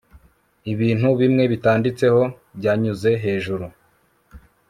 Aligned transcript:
Ibiti 0.71 1.09
bimwe 1.19 1.43
bitanditseho 1.51 2.21
byanyuze 2.57 3.11
hejuru 3.23 3.65